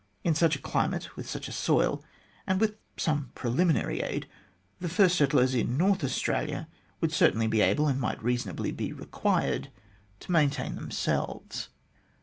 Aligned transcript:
In 0.23 0.33
such 0.33 0.55
a 0.55 0.59
climate, 0.59 1.15
with 1.15 1.29
such 1.29 1.47
a 1.47 1.51
soil, 1.51 2.03
and 2.47 2.59
with 2.59 2.73
some 2.97 3.29
preliminary 3.35 3.99
aid, 4.01 4.27
the 4.79 4.89
first 4.89 5.15
settlers 5.15 5.53
in 5.53 5.77
North 5.77 6.03
Australia 6.03 6.67
would 7.01 7.11
certainly 7.11 7.45
be 7.45 7.61
able, 7.61 7.87
and 7.87 8.01
might 8.01 8.23
reasonably 8.23 8.71
be 8.71 8.91
required, 8.91 9.69
to 10.21 10.31
maintain 10.31 10.73
themselves. 10.73 11.69